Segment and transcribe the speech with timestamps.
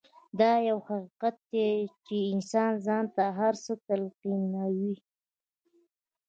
[0.39, 1.69] دا يو حقيقت دی
[2.05, 4.95] چې انسان ځان ته هر څه تلقينوي.